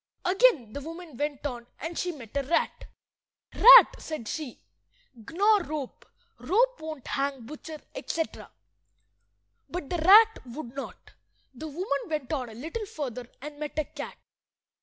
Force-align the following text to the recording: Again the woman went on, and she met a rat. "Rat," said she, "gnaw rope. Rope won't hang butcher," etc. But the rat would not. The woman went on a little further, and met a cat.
Again 0.25 0.73
the 0.73 0.81
woman 0.81 1.15
went 1.15 1.45
on, 1.45 1.67
and 1.79 1.95
she 1.95 2.11
met 2.11 2.35
a 2.35 2.41
rat. 2.41 2.85
"Rat," 3.53 3.97
said 4.01 4.27
she, 4.27 4.59
"gnaw 5.13 5.57
rope. 5.63 6.07
Rope 6.39 6.79
won't 6.81 7.05
hang 7.05 7.45
butcher," 7.45 7.79
etc. 7.93 8.49
But 9.69 9.91
the 9.91 9.97
rat 9.97 10.39
would 10.47 10.73
not. 10.73 11.13
The 11.53 11.67
woman 11.67 12.09
went 12.09 12.33
on 12.33 12.49
a 12.49 12.55
little 12.55 12.87
further, 12.87 13.27
and 13.43 13.59
met 13.59 13.77
a 13.77 13.85
cat. 13.85 14.17